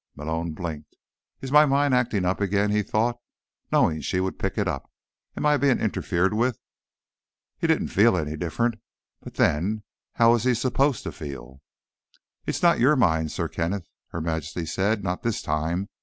[0.15, 0.95] Malone blinked.
[1.41, 2.71] Is my mind acting up again?
[2.71, 3.17] he thought,
[3.71, 4.91] knowing she would pick it up.
[5.37, 6.57] Am I being interfered with?
[7.59, 8.81] He didn't feel any different.
[9.21, 9.83] But then,
[10.13, 11.61] how was he supposed to feel?
[12.47, 15.03] "It's not your mind, Sir Kenneth," Her Majesty said.
[15.03, 15.87] "Not this time.